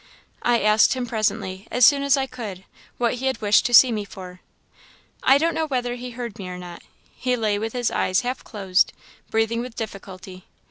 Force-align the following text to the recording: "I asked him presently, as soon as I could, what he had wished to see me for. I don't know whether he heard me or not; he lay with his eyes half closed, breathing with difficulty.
"I 0.41 0.61
asked 0.61 0.93
him 0.95 1.05
presently, 1.05 1.67
as 1.69 1.85
soon 1.85 2.01
as 2.01 2.17
I 2.17 2.25
could, 2.25 2.63
what 2.97 3.13
he 3.17 3.27
had 3.27 3.39
wished 3.39 3.67
to 3.67 3.71
see 3.75 3.91
me 3.91 4.03
for. 4.03 4.41
I 5.21 5.37
don't 5.37 5.53
know 5.53 5.67
whether 5.67 5.93
he 5.93 6.09
heard 6.09 6.39
me 6.39 6.49
or 6.49 6.57
not; 6.57 6.81
he 7.13 7.35
lay 7.35 7.59
with 7.59 7.73
his 7.73 7.91
eyes 7.91 8.21
half 8.21 8.43
closed, 8.43 8.93
breathing 9.29 9.61
with 9.61 9.75
difficulty. 9.75 10.45